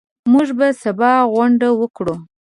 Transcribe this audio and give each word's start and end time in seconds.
موږ 0.31 0.47
به 0.57 0.67
سبا 0.83 1.11
غونډه 1.33 1.67
وکړو. 1.81 2.15